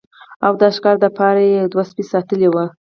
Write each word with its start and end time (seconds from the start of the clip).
او 0.45 0.53
د 0.61 0.63
ښکار 0.75 0.95
د 1.03 1.05
پاره 1.17 1.41
يې 1.49 1.55
يو 1.61 1.67
دوه 1.73 1.83
سپي 1.89 2.03
ساتلي 2.11 2.47
وو 2.49 2.65